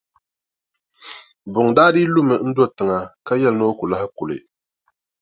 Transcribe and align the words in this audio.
Buŋa 1.51 1.71
daa 1.77 1.91
dii 1.95 2.09
lumi 2.13 2.35
n-do 2.47 2.63
tiŋa 2.75 2.97
ka 3.25 3.33
yɛli 3.41 3.57
ni 3.57 3.63
o 3.69 3.77
ku 3.79 3.85
lahi 3.91 4.07
kuli. 4.17 4.37